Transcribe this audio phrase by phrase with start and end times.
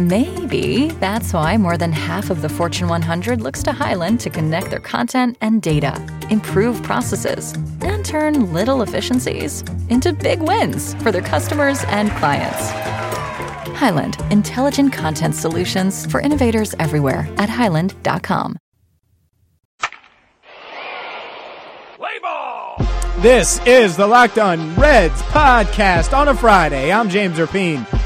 [0.00, 4.70] Maybe that's why more than half of the Fortune 100 looks to Highland to connect
[4.70, 5.94] their content and data,
[6.30, 7.52] improve processes,
[7.82, 12.70] and turn little efficiencies into big wins for their customers and clients.
[13.76, 18.56] Highland, intelligent content solutions for innovators everywhere at highland.com.
[23.18, 26.90] This is the Locked On Reds podcast on a Friday.
[26.90, 27.99] I'm James Rapien.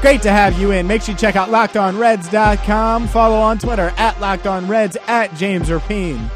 [0.00, 0.86] Great to have you in.
[0.86, 3.08] Make sure you check out lockedonreds.com.
[3.08, 6.30] Follow on Twitter at lockedonreds at James Rapien.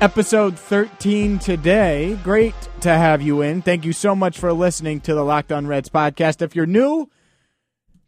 [0.00, 2.18] Episode 13 today.
[2.24, 3.62] Great to have you in.
[3.62, 6.42] Thank you so much for listening to the Locked On Reds podcast.
[6.42, 7.08] If you're new,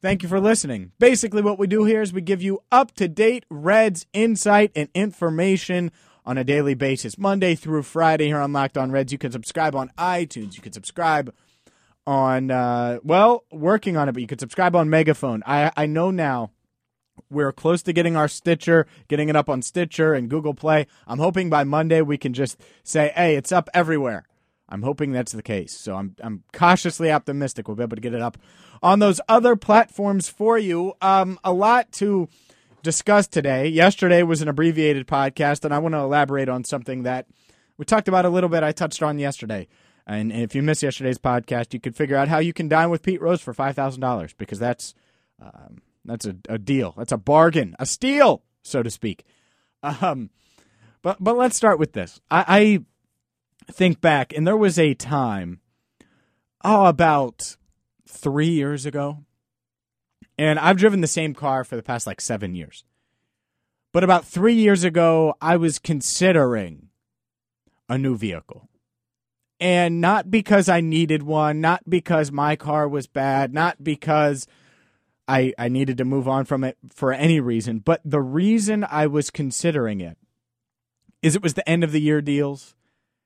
[0.02, 0.90] thank you for listening.
[0.98, 4.88] Basically, what we do here is we give you up to date Reds insight and
[4.92, 5.92] information
[6.26, 9.12] on a daily basis, Monday through Friday here on Locked On Reds.
[9.12, 10.56] You can subscribe on iTunes.
[10.56, 11.32] You can subscribe
[12.06, 15.42] on, uh, well, working on it, but you could subscribe on Megaphone.
[15.46, 16.50] I, I know now
[17.30, 20.86] we're close to getting our Stitcher, getting it up on Stitcher and Google Play.
[21.06, 24.24] I'm hoping by Monday we can just say, hey, it's up everywhere.
[24.68, 25.72] I'm hoping that's the case.
[25.72, 28.38] So I'm I'm cautiously optimistic we'll be able to get it up
[28.82, 30.94] on those other platforms for you.
[31.00, 32.28] Um, a lot to
[32.82, 33.68] discuss today.
[33.68, 37.26] Yesterday was an abbreviated podcast, and I want to elaborate on something that
[37.76, 38.62] we talked about a little bit.
[38.62, 39.68] I touched on yesterday.
[40.06, 43.02] And if you missed yesterday's podcast, you could figure out how you can dine with
[43.02, 44.94] Pete Rose for five thousand dollars because that's
[45.40, 46.94] um, that's a, a, deal.
[46.96, 49.24] That's a bargain, a steal, so to speak.
[49.82, 50.30] Um,
[51.02, 52.20] but but let's start with this.
[52.30, 52.84] I,
[53.68, 55.60] I think back, and there was a time,
[56.62, 57.56] oh, about
[58.06, 59.24] three years ago,
[60.38, 62.84] and I've driven the same car for the past like seven years.
[63.92, 66.88] But about three years ago, I was considering
[67.88, 68.68] a new vehicle.
[69.64, 74.46] And not because I needed one, not because my car was bad, not because
[75.26, 79.06] I, I needed to move on from it for any reason, but the reason I
[79.06, 80.18] was considering it
[81.22, 82.74] is it was the end of the year deals.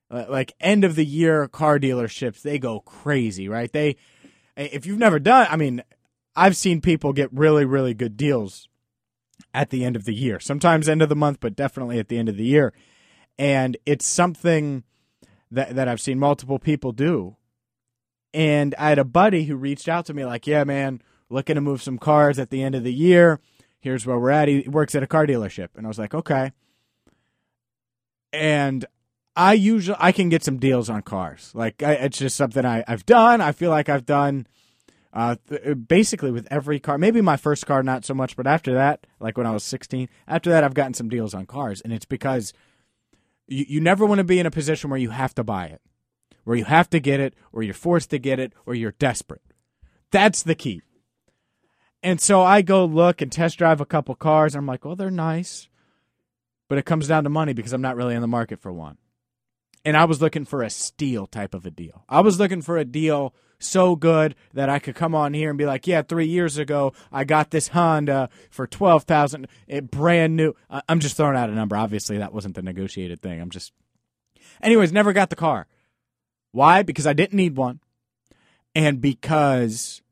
[0.09, 3.73] Uh, like end of the year car dealerships, they go crazy, right?
[3.73, 3.97] They,
[4.55, 5.83] if you've never done, I mean,
[6.37, 8.69] I've seen people get really, really good deals
[9.53, 10.39] at the end of the year.
[10.39, 12.71] Sometimes end of the month, but definitely at the end of the year.
[13.37, 14.85] And it's something
[15.51, 17.35] that that I've seen multiple people do.
[18.33, 21.61] And I had a buddy who reached out to me like, "Yeah, man, looking to
[21.61, 23.39] move some cars at the end of the year.
[23.79, 24.47] Here's where we're at.
[24.47, 26.51] He works at a car dealership." And I was like, "Okay."
[28.31, 28.85] And
[29.35, 31.51] I usually I can get some deals on cars.
[31.55, 33.41] Like I, it's just something I, I've done.
[33.41, 34.45] I feel like I've done
[35.13, 36.97] uh, th- basically with every car.
[36.97, 40.09] Maybe my first car not so much, but after that, like when I was 16,
[40.27, 42.53] after that I've gotten some deals on cars, and it's because
[43.49, 45.81] you, you never want to be in a position where you have to buy it,
[46.43, 49.41] where you have to get it, or you're forced to get it, or you're desperate.
[50.11, 50.81] That's the key.
[52.01, 54.55] And so I go look and test drive a couple cars.
[54.55, 55.67] I'm like, well, they're nice,
[56.69, 58.97] but it comes down to money because I'm not really in the market for one.
[59.89, 62.05] And I was looking for a steal type of a deal.
[62.07, 65.57] I was looking for a deal so good that I could come on here and
[65.57, 70.35] be like, yeah, three years ago I got this Honda for twelve thousand, it brand
[70.35, 70.53] new.
[70.87, 71.75] I'm just throwing out a number.
[71.75, 73.41] Obviously, that wasn't the negotiated thing.
[73.41, 73.73] I'm just,
[74.61, 75.65] anyways, never got the car.
[76.51, 76.83] Why?
[76.83, 77.79] Because I didn't need one,
[78.75, 80.03] and because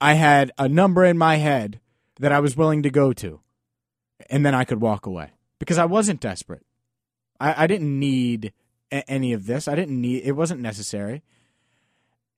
[0.00, 1.78] I had a number in my head
[2.20, 3.40] that I was willing to go to,
[4.30, 6.64] and then I could walk away because I wasn't desperate.
[7.38, 8.54] I, I didn't need
[8.92, 9.66] any of this.
[9.66, 10.22] I didn't need.
[10.24, 11.22] It wasn't necessary.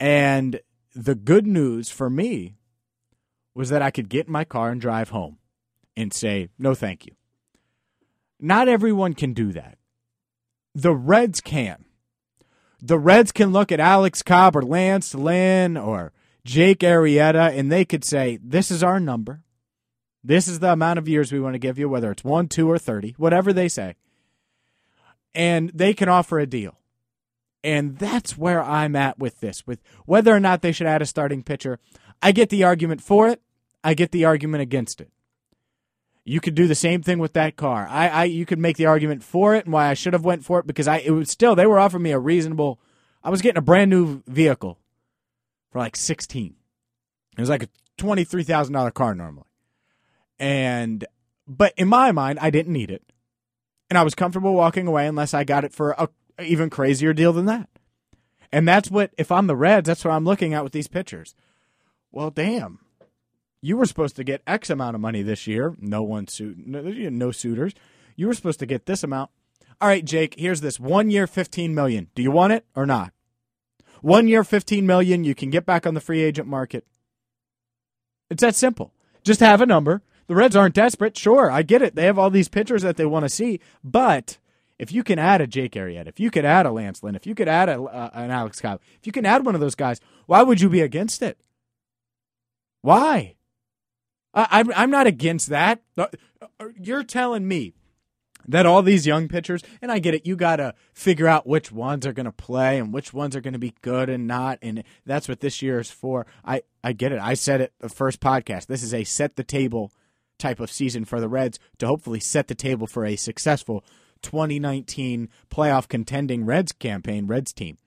[0.00, 0.60] And
[0.94, 2.54] the good news for me
[3.54, 5.38] was that I could get in my car and drive home
[5.96, 7.12] and say, no, thank you.
[8.40, 9.78] Not everyone can do that.
[10.74, 11.84] The Reds can.
[12.80, 16.12] The Reds can look at Alex Cobb or Lance Lynn or
[16.44, 19.42] Jake Arrieta and they could say, this is our number.
[20.22, 22.70] This is the amount of years we want to give you, whether it's one, two,
[22.70, 23.94] or 30, whatever they say.
[25.34, 26.78] And they can offer a deal.
[27.64, 31.06] And that's where I'm at with this, with whether or not they should add a
[31.06, 31.78] starting pitcher.
[32.22, 33.40] I get the argument for it.
[33.82, 35.10] I get the argument against it.
[36.24, 37.86] You could do the same thing with that car.
[37.88, 40.44] I, I you could make the argument for it and why I should have went
[40.44, 42.80] for it because I it was still they were offering me a reasonable
[43.22, 44.78] I was getting a brand new vehicle
[45.70, 46.54] for like 16.
[47.36, 49.46] It was like a $23,000 car normally.
[50.38, 51.04] And
[51.46, 53.02] but in my mind I didn't need it.
[53.90, 56.08] And I was comfortable walking away unless I got it for a
[56.42, 57.68] even crazier deal than that.
[58.50, 61.34] And that's what, if I'm the Reds, that's what I'm looking at with these pitchers.
[62.12, 62.78] Well, damn.
[63.60, 65.74] You were supposed to get X amount of money this year.
[65.80, 67.72] No one suit, no, no suitors.
[68.14, 69.30] You were supposed to get this amount.
[69.80, 70.78] All right, Jake, here's this.
[70.78, 72.08] One year, 15 million.
[72.14, 73.12] Do you want it or not?
[74.02, 75.24] One year, 15 million.
[75.24, 76.86] You can get back on the free agent market.
[78.30, 78.92] It's that simple.
[79.22, 80.02] Just have a number.
[80.26, 81.16] The Reds aren't desperate.
[81.16, 81.94] Sure, I get it.
[81.94, 84.38] They have all these pitchers that they want to see, but
[84.78, 87.26] if you can add a Jake Arrieta, if you could add a Lance Lynn, if
[87.26, 89.74] you could add a, uh, an Alex Cobb, if you can add one of those
[89.74, 91.38] guys, why would you be against it?
[92.82, 93.36] Why?
[94.34, 95.82] I, I'm not against that.
[95.96, 96.06] Uh,
[96.80, 97.72] you're telling me
[98.46, 101.70] that all these young pitchers, and I get it, you got to figure out which
[101.70, 104.58] ones are going to play and which ones are going to be good and not.
[104.60, 106.26] And that's what this year is for.
[106.44, 107.20] I, I get it.
[107.20, 108.66] I said it the first podcast.
[108.66, 109.92] This is a set the table
[110.38, 113.84] type of season for the Reds to hopefully set the table for a successful
[114.22, 117.78] 2019 playoff contending Reds campaign, Reds team.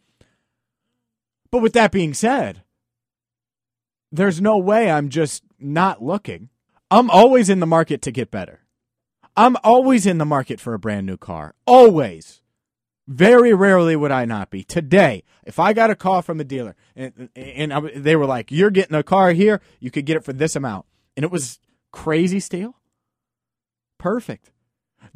[1.52, 2.64] But with that being said,
[4.12, 6.50] there's no way I'm just not looking.
[6.90, 8.62] I'm always in the market to get better.
[9.36, 11.54] I'm always in the market for a brand new car.
[11.66, 12.42] Always.
[13.08, 14.64] Very rarely would I not be.
[14.64, 18.52] Today, if I got a call from a dealer and, and I, they were like,
[18.52, 20.86] "You're getting a car here, you could get it for this amount,"
[21.16, 21.60] and it was
[22.04, 22.76] crazy steal,
[23.98, 24.52] perfect.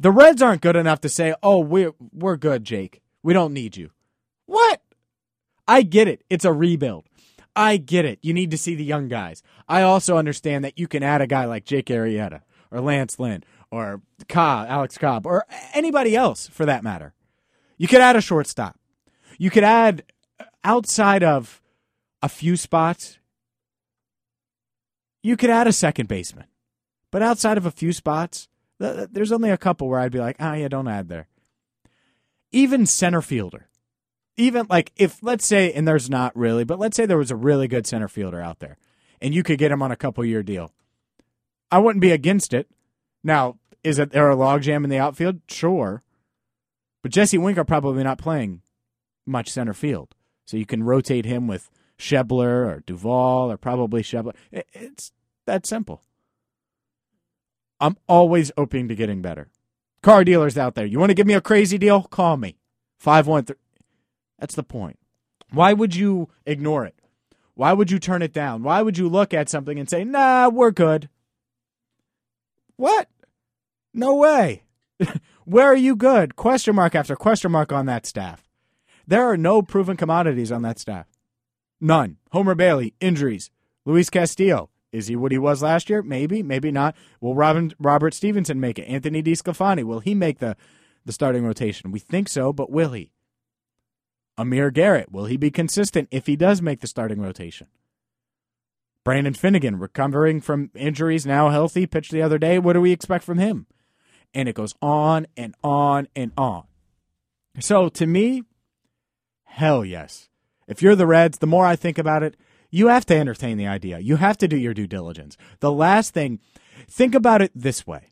[0.00, 3.02] The Reds aren't good enough to say, "Oh, we're we're good, Jake.
[3.22, 3.90] We don't need you."
[4.46, 4.82] What?
[5.68, 6.24] I get it.
[6.28, 7.04] It's a rebuild.
[7.54, 8.18] I get it.
[8.22, 9.42] You need to see the young guys.
[9.68, 12.40] I also understand that you can add a guy like Jake Arrieta
[12.70, 17.14] or Lance Lynn or Cobb, Alex Cobb, or anybody else for that matter.
[17.78, 18.76] You could add a shortstop.
[19.38, 20.02] You could add
[20.40, 21.62] uh, outside of
[22.22, 23.18] a few spots.
[25.22, 26.46] You could add a second baseman,
[27.12, 28.48] but outside of a few spots,
[28.78, 31.28] there's only a couple where I'd be like, ah, oh, yeah, don't add there.
[32.50, 33.68] Even center fielder,
[34.36, 37.36] even like if let's say, and there's not really, but let's say there was a
[37.36, 38.76] really good center fielder out there,
[39.20, 40.72] and you could get him on a couple year deal.
[41.70, 42.68] I wouldn't be against it.
[43.22, 45.40] Now, is it there a logjam in the outfield?
[45.48, 46.02] Sure.
[47.02, 48.62] But Jesse Winker probably not playing
[49.24, 50.14] much center field.
[50.44, 54.34] So you can rotate him with Schebler or Duvall or probably Schebler.
[54.50, 55.12] It's
[55.46, 56.02] that simple.
[57.82, 59.50] I'm always open to getting better.
[60.04, 62.04] Car dealers out there, you want to give me a crazy deal?
[62.04, 62.56] Call me.
[63.00, 63.56] 513.
[64.38, 65.00] That's the point.
[65.50, 66.94] Why would you ignore it?
[67.54, 68.62] Why would you turn it down?
[68.62, 71.08] Why would you look at something and say, nah, we're good?
[72.76, 73.08] What?
[73.92, 74.62] No way.
[75.44, 76.36] Where are you good?
[76.36, 78.48] Question mark after question mark on that staff.
[79.08, 81.08] There are no proven commodities on that staff.
[81.80, 82.18] None.
[82.30, 83.50] Homer Bailey, injuries.
[83.84, 86.02] Luis Castillo, is he what he was last year?
[86.02, 86.94] Maybe, maybe not.
[87.20, 88.84] Will Robin, Robert Stephenson make it?
[88.84, 90.56] Anthony DeSclafani, will he make the,
[91.04, 91.90] the starting rotation?
[91.90, 93.12] We think so, but will he?
[94.38, 97.66] Amir Garrett, will he be consistent if he does make the starting rotation?
[99.04, 102.58] Brandon Finnegan, recovering from injuries, now healthy, pitched the other day.
[102.58, 103.66] What do we expect from him?
[104.34, 106.64] and it goes on and on and on.
[107.60, 108.44] So to me,
[109.44, 110.28] hell yes.
[110.66, 112.36] If you're the Reds, the more I think about it,
[112.72, 114.00] you have to entertain the idea.
[114.00, 115.36] You have to do your due diligence.
[115.60, 116.40] The last thing,
[116.88, 118.08] think about it this way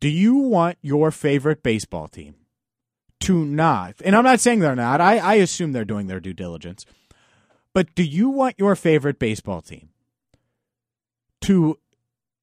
[0.00, 2.36] Do you want your favorite baseball team
[3.20, 6.32] to not, and I'm not saying they're not, I, I assume they're doing their due
[6.32, 6.86] diligence,
[7.74, 9.90] but do you want your favorite baseball team
[11.42, 11.78] to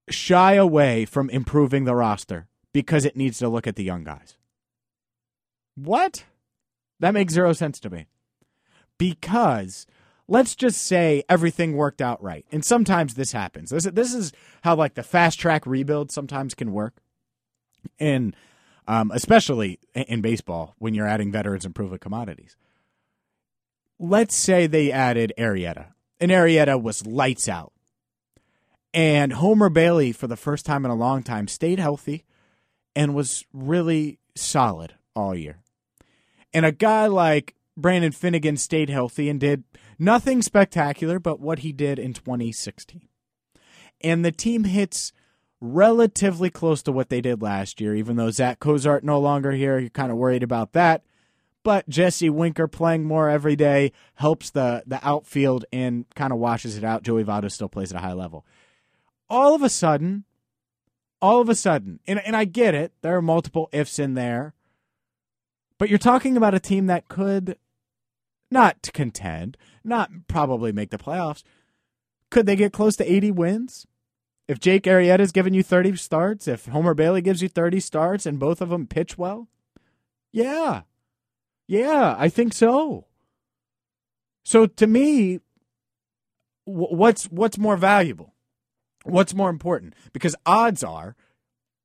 [0.10, 4.38] shy away from improving the roster because it needs to look at the young guys.
[5.76, 6.26] What?
[7.00, 8.08] That makes zero sense to me.
[8.98, 9.86] Because
[10.28, 12.46] let's just say everything worked out right.
[12.52, 13.70] And sometimes this happens.
[13.70, 14.32] This, this is
[14.64, 16.96] how like the fast track rebuild sometimes can work.
[18.00, 18.36] And
[18.88, 22.56] um, especially in baseball when you're adding veterans and proven commodities.
[24.00, 25.88] Let's say they added Arrieta,
[26.20, 27.74] and Arrieta was lights out.
[28.94, 32.24] And Homer Bailey, for the first time in a long time, stayed healthy,
[32.96, 35.60] and was really solid all year.
[36.54, 39.64] And a guy like Brandon Finnegan stayed healthy and did
[40.00, 43.08] nothing spectacular, but what he did in 2016.
[44.02, 45.12] And the team hits
[45.60, 49.80] relatively close to what they did last year, even though Zach Cozart no longer here.
[49.80, 51.04] You're kind of worried about that.
[51.64, 56.78] But Jesse Winker playing more every day helps the, the outfield and kind of washes
[56.78, 57.04] it out.
[57.04, 58.46] Joey Votto still plays at a high level.
[59.30, 60.24] All of a sudden,
[61.22, 64.54] all of a sudden, and, and I get it, there are multiple ifs in there,
[65.78, 67.58] but you're talking about a team that could
[68.52, 71.44] not to contend, not probably make the playoffs.
[72.30, 73.88] Could they get close to 80 wins?
[74.48, 78.26] If Jake Arrieta is giving you 30 starts, if Homer Bailey gives you 30 starts
[78.26, 79.50] and both of them pitch well?
[80.32, 80.84] Yeah.
[81.68, 83.06] Yeah, I think so.
[84.46, 85.42] So to me,
[86.64, 88.34] what's what's more valuable?
[89.04, 89.94] What's more important?
[90.14, 91.18] Because odds are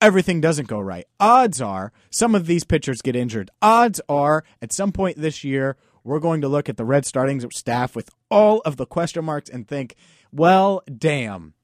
[0.00, 1.06] everything doesn't go right.
[1.18, 3.50] Odds are some of these pitchers get injured.
[3.60, 7.40] Odds are at some point this year we're going to look at the Red starting
[7.50, 9.96] staff with all of the question marks and think,
[10.32, 11.54] well, damn.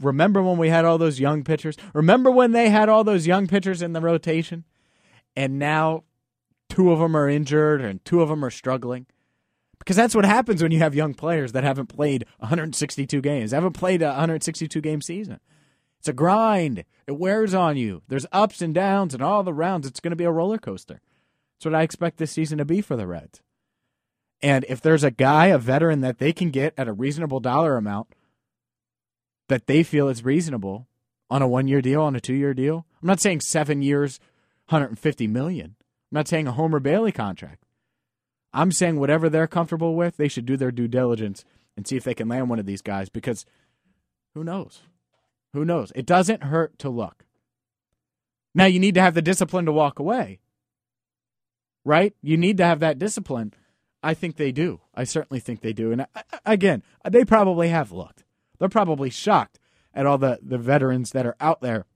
[0.00, 1.76] Remember when we had all those young pitchers?
[1.92, 4.64] Remember when they had all those young pitchers in the rotation?
[5.34, 6.04] And now
[6.68, 9.06] two of them are injured and two of them are struggling.
[9.78, 13.72] Because that's what happens when you have young players that haven't played 162 games, haven't
[13.72, 15.40] played a 162 game season.
[15.98, 16.84] It's a grind.
[17.06, 18.02] It wears on you.
[18.08, 19.86] There's ups and downs and all the rounds.
[19.86, 21.00] It's going to be a roller coaster.
[21.56, 23.40] That's what I expect this season to be for the Reds.
[24.40, 27.76] And if there's a guy, a veteran that they can get at a reasonable dollar
[27.76, 28.08] amount
[29.48, 30.86] that they feel is reasonable
[31.30, 34.20] on a one year deal, on a two year deal, I'm not saying seven years,
[34.68, 35.76] 150 million.
[36.10, 37.64] I'm not saying a Homer Bailey contract.
[38.52, 41.44] I'm saying whatever they're comfortable with, they should do their due diligence
[41.76, 43.44] and see if they can land one of these guys because
[44.34, 44.82] who knows?
[45.52, 45.92] Who knows?
[45.94, 47.24] It doesn't hurt to look.
[48.54, 50.40] Now, you need to have the discipline to walk away,
[51.84, 52.14] right?
[52.22, 53.52] You need to have that discipline.
[54.02, 54.80] I think they do.
[54.94, 55.92] I certainly think they do.
[55.92, 58.24] And uh, uh, again, they probably have looked.
[58.58, 59.58] They're probably shocked
[59.94, 61.86] at all the, the veterans that are out there,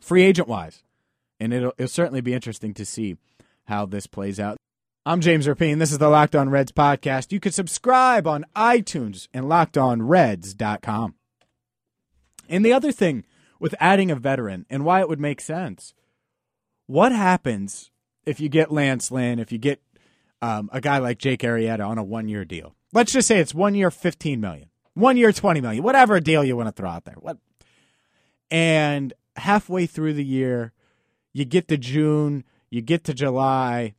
[0.00, 0.82] free agent wise.
[1.38, 3.16] And it'll, it'll certainly be interesting to see
[3.66, 4.56] how this plays out.
[5.04, 5.78] I'm James Rapien.
[5.78, 7.30] This is the Locked On Reds podcast.
[7.30, 11.14] You can subscribe on iTunes and lockedonreds.com.
[12.48, 13.24] And the other thing
[13.60, 15.94] with adding a veteran and why it would make sense
[16.86, 17.90] what happens
[18.24, 19.80] if you get Lance Lynn, if you get
[20.42, 22.74] um, a guy like Jake Arrieta on a one year deal?
[22.92, 26.56] Let's just say it's one year, 15 million, one year, 20 million, whatever deal you
[26.56, 27.16] want to throw out there.
[27.18, 27.38] What?
[28.50, 30.72] And halfway through the year,
[31.32, 33.94] you get to June, you get to July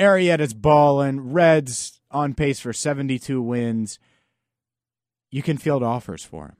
[0.00, 1.32] Arrieta's balling.
[1.32, 3.98] Reds on pace for 72 wins.
[5.30, 6.56] You can field offers for him.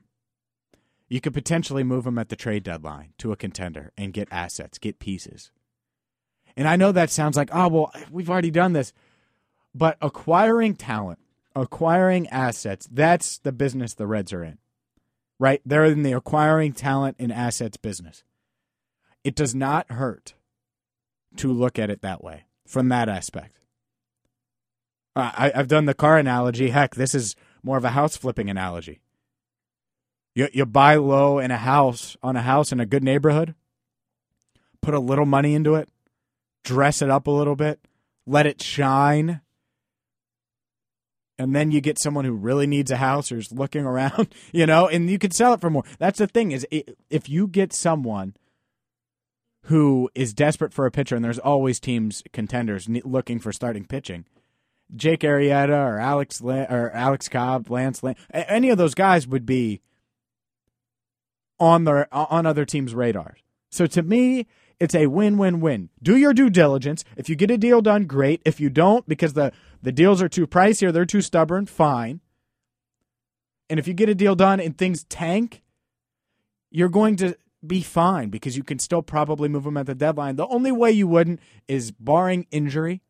[1.08, 4.78] You could potentially move him at the trade deadline to a contender and get assets,
[4.78, 5.50] get pieces.
[6.56, 8.92] And I know that sounds like, oh, well, we've already done this.
[9.74, 11.18] But acquiring talent,
[11.54, 14.58] acquiring assets, that's the business the Reds are in,
[15.38, 15.60] right?
[15.64, 18.24] They're in the acquiring talent and assets business.
[19.22, 20.34] It does not hurt
[21.36, 23.58] to look at it that way from that aspect.
[25.16, 26.70] I, I've done the car analogy.
[26.70, 29.00] Heck, this is more of a house flipping analogy.
[30.34, 33.54] You, you buy low in a house, on a house in a good neighborhood,
[34.80, 35.88] put a little money into it,
[36.64, 37.80] dress it up a little bit,
[38.26, 39.40] let it shine.
[41.38, 44.66] And then you get someone who really needs a house or is looking around, you
[44.66, 45.84] know, and you could sell it for more.
[45.98, 48.34] That's the thing is if you get someone
[49.64, 54.24] who is desperate for a pitcher, and there's always teams contenders looking for starting pitching.
[54.94, 59.80] Jake Arrieta or Alex or Alex Cobb, Lance Lynn, any of those guys would be
[61.58, 63.40] on their on other teams' radars.
[63.70, 64.46] So to me,
[64.80, 65.90] it's a win-win-win.
[66.02, 67.04] Do your due diligence.
[67.14, 68.40] If you get a deal done, great.
[68.46, 72.20] If you don't, because the the deals are too pricey or they're too stubborn, fine.
[73.68, 75.62] And if you get a deal done and things tank,
[76.70, 80.36] you're going to be fine because you can still probably move them at the deadline.
[80.36, 83.02] The only way you wouldn't is barring injury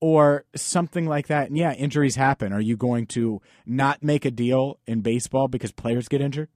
[0.00, 1.48] or something like that.
[1.48, 2.52] And yeah, injuries happen.
[2.52, 6.48] Are you going to not make a deal in baseball because players get injured?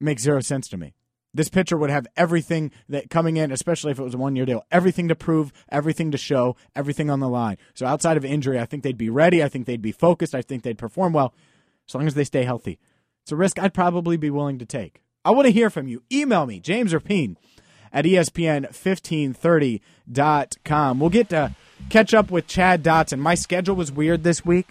[0.00, 0.94] Makes zero sense to me.
[1.34, 4.46] This pitcher would have everything that coming in, especially if it was a one year
[4.46, 7.58] deal, everything to prove, everything to show, everything on the line.
[7.74, 9.42] So outside of injury, I think they'd be ready.
[9.42, 10.34] I think they'd be focused.
[10.34, 11.34] I think they'd perform well
[11.88, 12.78] as long as they stay healthy.
[13.22, 15.02] It's a risk I'd probably be willing to take.
[15.24, 16.04] I want to hear from you.
[16.12, 17.34] Email me, James Rapien
[17.92, 21.00] at ESPN1530.com.
[21.00, 21.56] We'll get to
[21.88, 23.18] catch up with Chad Dotson.
[23.20, 24.68] My schedule was weird this week.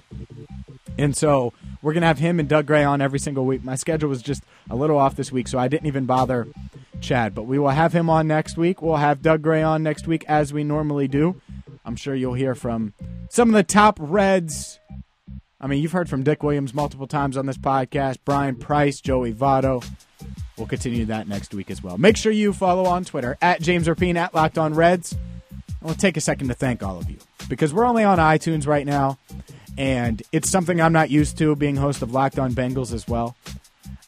[0.98, 3.64] And so we're to have him and Doug Gray on every single week.
[3.64, 6.48] My schedule was just a little off this week, so I didn't even bother
[7.02, 7.36] Chad.
[7.36, 8.82] But we will have him on next week.
[8.82, 11.40] We'll have Doug Gray on next week as we normally do.
[11.86, 12.94] I'm sure you'll hear from
[13.30, 14.80] some of the top Reds
[15.64, 19.34] I mean, you've heard from Dick Williams multiple times on this podcast, Brian Price, Joey
[19.34, 19.82] Votto.
[20.58, 21.98] We'll continue that next week as well.
[21.98, 25.16] Make sure you follow on Twitter at James Rapien at Locked On Reds.
[25.82, 27.16] I want to take a second to thank all of you
[27.48, 29.18] because we're only on iTunes right now,
[29.78, 33.36] and it's something I'm not used to being host of Locked On Bengals as well.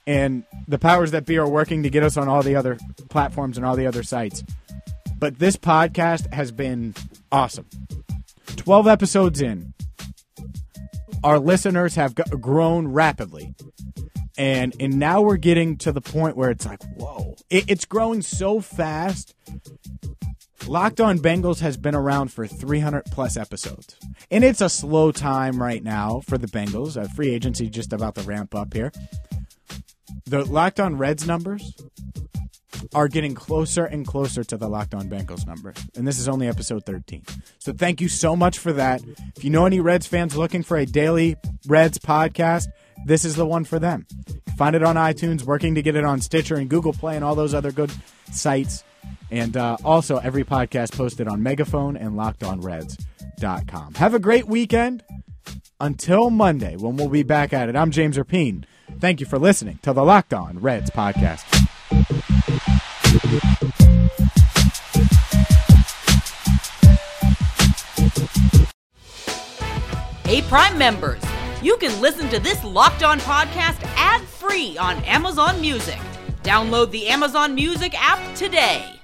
[0.08, 2.78] And the powers that be are working to get us on all the other
[3.10, 4.44] platforms and all the other sites.
[5.18, 6.94] But this podcast has been
[7.32, 7.68] awesome.
[8.58, 9.74] 12 episodes in,
[11.24, 13.56] our listeners have grown rapidly.
[14.38, 18.22] And and now we're getting to the point where it's like, whoa, it, it's growing
[18.22, 19.34] so fast
[20.68, 23.96] Locked On Bengals has been around for 300 plus episodes.
[24.32, 27.00] And it's a slow time right now for the Bengals.
[27.00, 28.92] Uh, free agency just about to ramp up here.
[30.26, 31.76] The Locked On Reds numbers
[32.96, 35.78] are getting closer and closer to the Locked On Bengals numbers.
[35.96, 37.24] And this is only episode 13.
[37.60, 39.04] So thank you so much for that.
[39.36, 41.36] If you know any Reds fans looking for a daily
[41.68, 42.68] Reds podcast,
[43.06, 44.08] this is the one for them.
[44.58, 47.36] Find it on iTunes, working to get it on Stitcher and Google Play and all
[47.36, 47.92] those other good
[48.32, 48.84] sites.
[49.32, 53.96] And uh, also, every podcast posted on Megaphone and LockedOnReds.com.
[53.96, 55.04] Have a great weekend.
[55.80, 58.64] Until Monday, when we'll be back at it, I'm James Rapien.
[59.00, 61.44] Thank you for listening to the Locked On Reds podcast.
[70.26, 71.22] Hey, Prime members,
[71.62, 76.00] you can listen to this Locked On podcast ad free on Amazon Music.
[76.42, 78.95] Download the Amazon Music app today.